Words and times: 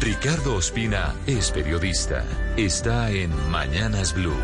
Ricardo 0.00 0.56
Ospina 0.56 1.14
es 1.26 1.50
periodista. 1.50 2.24
Está 2.56 3.10
en 3.10 3.30
Mañanas 3.50 4.14
Blue. 4.14 4.36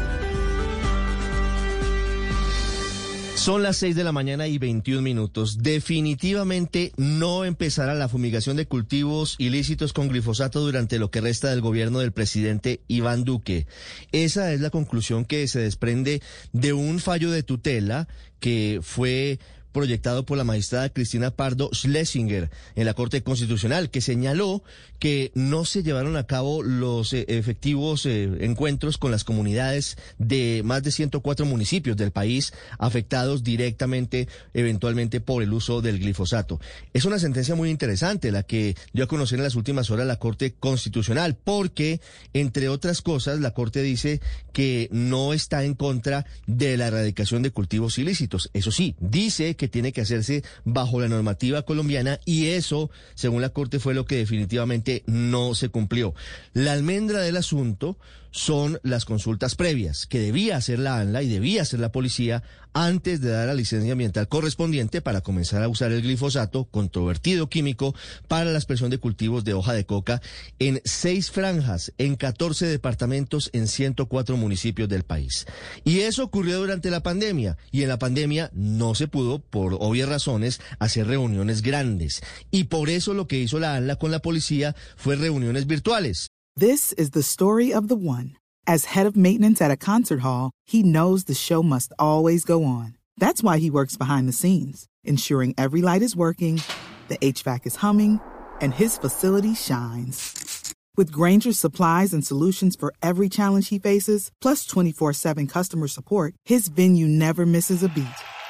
Son 3.35 3.63
las 3.63 3.77
6 3.77 3.97
de 3.97 4.05
la 4.05 4.13
mañana 4.13 4.47
y 4.47 4.59
21 4.59 5.03
minutos. 5.03 5.59
Definitivamente 5.59 6.93
no 6.97 7.45
empezará 7.45 7.93
la 7.95 8.09
fumigación 8.09 8.57
de 8.57 8.67
cultivos 8.67 9.35
ilícitos 9.39 9.93
con 9.93 10.09
glifosato 10.09 10.61
durante 10.61 10.99
lo 10.99 11.11
que 11.11 11.21
resta 11.21 11.51
del 11.51 11.61
gobierno 11.61 11.99
del 11.99 12.13
presidente 12.13 12.81
Iván 12.89 13.25
Duque. 13.25 13.67
Esa 14.13 14.53
es 14.53 14.61
la 14.61 14.71
conclusión 14.71 15.25
que 15.25 15.47
se 15.49 15.61
desprende 15.61 16.23
de 16.53 16.73
un 16.73 16.99
fallo 16.99 17.31
de 17.31 17.43
tutela 17.43 18.09
que 18.41 18.81
fue 18.81 19.39
proyectado 19.73 20.25
por 20.25 20.39
la 20.39 20.45
magistrada 20.45 20.89
Cristina 20.91 21.31
Pardo 21.31 21.71
Schlesinger 21.73 22.51
en 22.75 22.87
la 22.87 22.95
Corte 22.95 23.23
Constitucional, 23.23 23.91
que 23.91 24.01
señaló 24.01 24.63
que 24.99 25.33
no 25.35 25.65
se 25.65 25.83
llevaron 25.83 26.17
a 26.17 26.29
cabo 26.29 26.63
los 26.63 27.13
eh, 27.13 27.25
efectivos 27.27 28.07
eh, 28.07 28.31
encuentros 28.41 28.99
con 28.99 29.11
las 29.11 29.25
comunidades 29.25 29.97
de 30.19 30.63
más 30.65 30.85
de 30.85 30.93
104 30.93 31.45
municipios 31.45 31.97
del 31.97 32.13
país 32.13 32.53
afectados 32.79 33.43
directamente, 33.43 34.29
eventualmente, 34.55 35.21
por 35.21 35.43
el 35.43 35.53
uso 35.53 35.81
del 35.81 35.99
glifosato. 35.99 36.61
Es 36.93 37.05
una 37.05 37.19
sentencia 37.19 37.55
muy 37.55 37.71
interesante 37.71 38.31
la 38.31 38.45
que 38.45 38.77
dio 38.93 39.05
a 39.05 39.09
conocer 39.09 39.39
en 39.39 39.45
las 39.45 39.57
últimas 39.57 39.91
horas 39.91 40.07
la 40.07 40.21
Corte 40.21 40.55
Constitucional, 40.59 41.37
porque, 41.43 42.01
entre 42.33 42.69
otras 42.69 43.03
cosas, 43.03 43.41
la 43.41 43.53
Corte 43.53 43.83
dice 43.83 44.21
que 44.53 44.89
no 44.93 45.33
está 45.33 45.65
en 45.65 45.75
contra 45.75 46.27
de 46.47 46.77
la 46.77 46.87
erradicación 46.89 47.43
de 47.43 47.51
cultivos 47.51 47.99
ilícitos. 47.99 48.51
Eso 48.53 48.71
sí, 48.71 48.95
dice 49.01 49.57
que 49.57 49.62
que 49.63 49.69
tiene 49.69 49.93
que 49.93 50.01
hacerse 50.01 50.43
bajo 50.65 51.01
la 51.01 51.07
normativa 51.07 51.63
colombiana 51.63 52.19
y 52.25 52.49
eso, 52.49 52.91
según 53.15 53.43
la 53.43 53.51
Corte, 53.51 53.79
fue 53.79 53.95
lo 53.95 54.07
que 54.07 54.17
definitivamente 54.17 55.05
no 55.07 55.55
se 55.55 55.69
cumplió. 55.69 56.17
La 56.53 56.73
almendra 56.73 57.21
del 57.21 57.37
asunto 57.37 57.97
son 58.33 58.81
las 58.83 59.05
consultas 59.05 59.55
previas 59.55 60.07
que 60.07 60.19
debía 60.19 60.57
hacer 60.57 60.81
la 60.81 60.99
ANLA 60.99 61.23
y 61.23 61.29
debía 61.29 61.63
hacer 61.63 61.79
la 61.79 61.93
policía 61.93 62.43
antes 62.75 63.21
de 63.21 63.31
dar 63.31 63.47
la 63.47 63.55
licencia 63.55 63.93
ambiental 63.93 64.29
correspondiente 64.29 65.03
para 65.03 65.21
comenzar 65.21 65.63
a 65.63 65.69
usar 65.69 65.93
el 65.93 66.01
glifosato, 66.03 66.65
controvertido 66.65 67.49
químico, 67.51 67.95
para 68.29 68.51
la 68.51 68.59
expresión 68.59 68.91
de 68.91 68.99
cultivos 68.99 69.45
de 69.45 69.53
hoja 69.53 69.75
de 69.75 69.85
coca 69.85 70.23
en 70.59 70.81
seis 70.85 71.31
franjas, 71.31 71.93
en 71.99 72.17
14 72.17 72.67
departamentos, 72.67 73.51
en 73.53 73.69
104 73.69 74.37
municipios 74.39 74.89
del 74.89 75.03
país. 75.03 75.47
Y 75.85 76.01
eso 76.01 76.25
ocurrió 76.25 76.59
durante 76.59 76.91
la 76.91 77.03
pandemia, 77.03 77.59
y 77.71 77.83
en 77.83 77.91
la 77.91 77.99
pandemia 77.99 78.51
no 78.55 78.95
se 78.95 79.07
pudo, 79.09 79.41
por 79.53 79.77
obvias 79.79 80.09
razones, 80.09 80.61
hacer 80.81 81.07
reuniones 81.07 81.63
grandes. 81.63 82.23
Y 82.51 82.65
por 82.65 82.89
eso 82.89 83.15
lo 83.15 83.29
que 83.29 83.39
hizo 83.39 83.61
la 83.61 83.77
ANLA 83.77 83.97
con 83.97 84.11
la 84.11 84.21
policía 84.21 84.75
fue 84.97 85.15
reuniones 85.15 85.67
virtuales. 85.67 86.29
This 86.59 86.93
is 86.95 87.11
the 87.11 87.23
story 87.23 87.73
of 87.73 87.87
the 87.87 87.95
one. 87.95 88.37
As 88.67 88.97
head 88.97 89.07
of 89.07 89.17
maintenance 89.17 89.61
at 89.61 89.71
a 89.71 89.77
concert 89.77 90.21
hall, 90.21 90.51
he 90.65 90.83
knows 90.83 91.25
the 91.25 91.35
show 91.35 91.63
must 91.63 91.93
always 91.99 92.45
go 92.45 92.65
on. 92.65 92.97
That's 93.19 93.43
why 93.43 93.59
he 93.59 93.71
works 93.71 93.97
behind 93.97 94.27
the 94.27 94.33
scenes, 94.33 94.87
ensuring 95.05 95.55
every 95.59 95.83
light 95.83 96.03
is 96.03 96.17
working, 96.17 96.63
the 97.09 97.19
HVAC 97.19 97.67
is 97.67 97.77
humming, 97.77 98.21
and 98.61 98.73
his 98.73 98.97
facility 98.99 99.55
shines. 99.55 100.75
With 100.97 101.11
Granger's 101.11 101.59
supplies 101.59 102.13
and 102.13 102.25
solutions 102.25 102.77
for 102.77 102.93
every 103.03 103.29
challenge 103.29 103.69
he 103.69 103.79
faces, 103.79 104.31
plus 104.41 104.65
24 104.65 105.13
7 105.13 105.47
customer 105.47 105.89
support, 105.89 106.35
his 106.45 106.69
venue 106.69 107.07
never 107.07 107.45
misses 107.45 107.83
a 107.83 107.89
beat. 107.89 108.23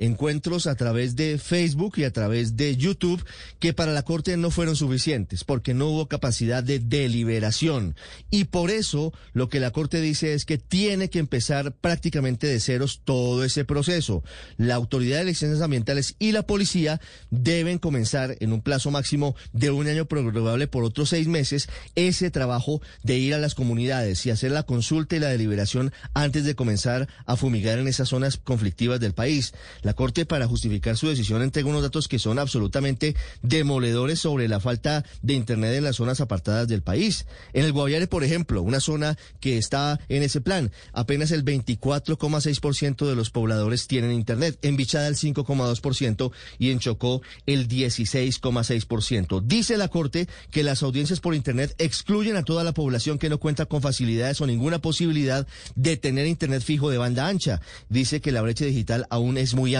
Encuentros 0.00 0.66
a 0.66 0.74
través 0.74 1.14
de 1.14 1.38
Facebook 1.38 1.94
y 1.98 2.04
a 2.04 2.12
través 2.12 2.56
de 2.56 2.76
YouTube 2.76 3.24
que 3.60 3.72
para 3.72 3.92
la 3.92 4.02
Corte 4.02 4.36
no 4.36 4.50
fueron 4.50 4.74
suficientes 4.74 5.44
porque 5.44 5.74
no 5.74 5.88
hubo 5.88 6.08
capacidad 6.08 6.64
de 6.64 6.80
deliberación. 6.80 7.94
Y 8.30 8.44
por 8.44 8.70
eso 8.70 9.12
lo 9.32 9.48
que 9.48 9.60
la 9.60 9.70
Corte 9.70 10.00
dice 10.00 10.34
es 10.34 10.44
que 10.44 10.58
tiene 10.58 11.10
que 11.10 11.18
empezar 11.18 11.72
prácticamente 11.72 12.46
de 12.46 12.58
ceros 12.58 13.02
todo 13.04 13.44
ese 13.44 13.64
proceso. 13.64 14.24
La 14.56 14.74
Autoridad 14.74 15.18
de 15.18 15.22
Elecciones 15.22 15.60
Ambientales 15.60 16.16
y 16.18 16.32
la 16.32 16.42
Policía 16.42 17.00
deben 17.30 17.78
comenzar 17.78 18.36
en 18.40 18.52
un 18.52 18.62
plazo 18.62 18.90
máximo 18.90 19.36
de 19.52 19.70
un 19.70 19.86
año 19.86 20.06
prorrogable 20.06 20.66
por 20.66 20.82
otros 20.82 21.10
seis 21.10 21.28
meses 21.28 21.68
ese 21.94 22.30
trabajo 22.30 22.80
de 23.02 23.18
ir 23.18 23.34
a 23.34 23.38
las 23.38 23.54
comunidades 23.54 24.24
y 24.24 24.30
hacer 24.30 24.50
la 24.50 24.62
consulta 24.62 25.16
y 25.16 25.18
la 25.18 25.28
deliberación 25.28 25.92
antes 26.14 26.44
de 26.44 26.54
comenzar 26.54 27.08
a 27.26 27.36
fumigar 27.36 27.78
en 27.78 27.88
esas 27.88 28.08
zonas 28.08 28.38
conflictivas 28.38 29.00
del 29.00 29.12
país. 29.12 29.52
Corte, 29.94 30.26
para 30.26 30.46
justificar 30.46 30.96
su 30.96 31.08
decisión, 31.08 31.42
entrega 31.42 31.68
unos 31.68 31.82
datos 31.82 32.08
que 32.08 32.18
son 32.18 32.38
absolutamente 32.38 33.14
demoledores 33.42 34.20
sobre 34.20 34.48
la 34.48 34.60
falta 34.60 35.04
de 35.22 35.34
Internet 35.34 35.74
en 35.74 35.84
las 35.84 35.96
zonas 35.96 36.20
apartadas 36.20 36.68
del 36.68 36.82
país. 36.82 37.26
En 37.52 37.64
el 37.64 37.72
Guaviare, 37.72 38.06
por 38.06 38.24
ejemplo, 38.24 38.62
una 38.62 38.80
zona 38.80 39.16
que 39.40 39.58
está 39.58 40.00
en 40.08 40.22
ese 40.22 40.40
plan, 40.40 40.70
apenas 40.92 41.30
el 41.30 41.44
24,6% 41.44 43.06
de 43.06 43.14
los 43.14 43.30
pobladores 43.30 43.86
tienen 43.86 44.12
Internet. 44.12 44.58
En 44.62 44.76
Bichada 44.76 45.08
el 45.08 45.16
5,2% 45.16 46.32
y 46.58 46.70
en 46.70 46.78
Chocó 46.78 47.22
el 47.46 47.68
16,6%. 47.68 49.42
Dice 49.42 49.76
la 49.76 49.88
Corte 49.88 50.28
que 50.50 50.62
las 50.62 50.82
audiencias 50.82 51.20
por 51.20 51.34
Internet 51.34 51.74
excluyen 51.78 52.36
a 52.36 52.44
toda 52.44 52.64
la 52.64 52.72
población 52.72 53.18
que 53.18 53.28
no 53.28 53.38
cuenta 53.38 53.66
con 53.66 53.82
facilidades 53.82 54.40
o 54.40 54.46
ninguna 54.46 54.80
posibilidad 54.80 55.46
de 55.74 55.96
tener 55.96 56.26
Internet 56.26 56.62
fijo 56.62 56.90
de 56.90 56.98
banda 56.98 57.28
ancha. 57.28 57.60
Dice 57.88 58.20
que 58.20 58.32
la 58.32 58.42
brecha 58.42 58.64
digital 58.64 59.06
aún 59.10 59.38
es 59.38 59.54
muy 59.54 59.74
amplia. 59.74 59.79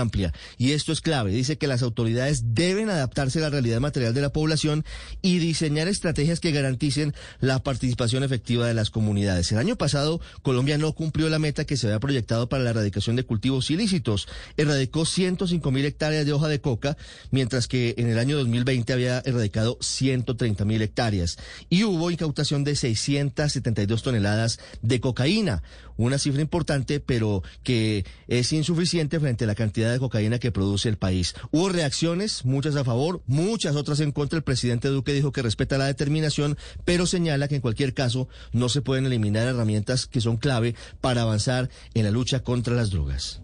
Y 0.56 0.72
esto 0.72 0.92
es 0.92 1.00
clave. 1.00 1.32
Dice 1.32 1.58
que 1.58 1.66
las 1.66 1.82
autoridades 1.82 2.54
deben 2.54 2.88
adaptarse 2.88 3.38
a 3.38 3.42
la 3.42 3.50
realidad 3.50 3.80
material 3.80 4.14
de 4.14 4.20
la 4.20 4.32
población 4.32 4.84
y 5.20 5.38
diseñar 5.38 5.88
estrategias 5.88 6.40
que 6.40 6.52
garanticen 6.52 7.14
la 7.40 7.62
participación 7.62 8.22
efectiva 8.22 8.66
de 8.66 8.74
las 8.74 8.90
comunidades. 8.90 9.52
El 9.52 9.58
año 9.58 9.76
pasado, 9.76 10.20
Colombia 10.42 10.78
no 10.78 10.94
cumplió 10.94 11.28
la 11.28 11.38
meta 11.38 11.64
que 11.64 11.76
se 11.76 11.86
había 11.86 12.00
proyectado 12.00 12.48
para 12.48 12.62
la 12.62 12.70
erradicación 12.70 13.16
de 13.16 13.24
cultivos 13.24 13.70
ilícitos. 13.70 14.28
Erradicó 14.56 15.04
105 15.04 15.70
mil 15.70 15.84
hectáreas 15.84 16.24
de 16.24 16.32
hoja 16.32 16.48
de 16.48 16.60
coca, 16.60 16.96
mientras 17.30 17.66
que 17.66 17.94
en 17.98 18.08
el 18.08 18.18
año 18.18 18.36
2020 18.38 18.92
había 18.92 19.18
erradicado 19.20 19.78
130 19.80 20.64
mil 20.64 20.82
hectáreas. 20.82 21.38
Y 21.68 21.84
hubo 21.84 22.10
incautación 22.10 22.64
de 22.64 22.76
672 22.76 24.02
toneladas 24.02 24.58
de 24.82 25.00
cocaína. 25.00 25.62
Una 25.96 26.18
cifra 26.18 26.40
importante, 26.40 26.98
pero 27.00 27.42
que 27.62 28.06
es 28.26 28.52
insuficiente 28.52 29.20
frente 29.20 29.44
a 29.44 29.46
la 29.46 29.54
de 29.92 29.98
cocaína 29.98 30.38
que 30.38 30.52
produce 30.52 30.88
el 30.88 30.96
país. 30.96 31.34
Hubo 31.50 31.68
reacciones, 31.68 32.44
muchas 32.44 32.76
a 32.76 32.84
favor, 32.84 33.22
muchas 33.26 33.76
otras 33.76 34.00
en 34.00 34.12
contra. 34.12 34.36
El 34.36 34.44
presidente 34.44 34.88
Duque 34.88 35.12
dijo 35.12 35.32
que 35.32 35.42
respeta 35.42 35.78
la 35.78 35.86
determinación, 35.86 36.56
pero 36.84 37.06
señala 37.06 37.48
que 37.48 37.56
en 37.56 37.60
cualquier 37.60 37.94
caso 37.94 38.28
no 38.52 38.68
se 38.68 38.82
pueden 38.82 39.06
eliminar 39.06 39.46
herramientas 39.46 40.06
que 40.06 40.20
son 40.20 40.36
clave 40.36 40.74
para 41.00 41.22
avanzar 41.22 41.70
en 41.94 42.04
la 42.04 42.10
lucha 42.10 42.40
contra 42.42 42.74
las 42.74 42.90
drogas. 42.90 43.42